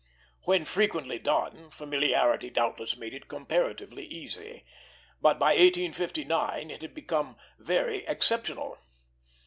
When 0.45 0.65
frequently 0.65 1.19
done, 1.19 1.69
familiarity 1.69 2.49
doubtless 2.49 2.97
made 2.97 3.13
it 3.13 3.27
comparatively 3.27 4.03
easy; 4.03 4.65
but 5.21 5.37
by 5.37 5.49
1859 5.49 6.71
it 6.71 6.81
had 6.81 6.95
become 6.95 7.37
very 7.59 7.97
exceptional. 8.07 8.79